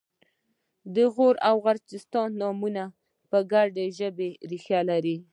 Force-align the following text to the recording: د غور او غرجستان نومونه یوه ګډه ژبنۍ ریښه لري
د 0.95 0.97
غور 1.13 1.35
او 1.47 1.55
غرجستان 1.65 2.29
نومونه 2.41 2.83
یوه 3.25 3.39
ګډه 3.53 3.85
ژبنۍ 3.97 4.31
ریښه 4.49 4.79
لري 4.89 5.17